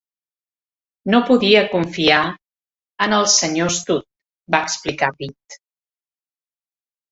[1.13, 2.21] "No podia confiar
[3.07, 4.09] en el senyor Studd",
[4.57, 5.63] va explicar Peate.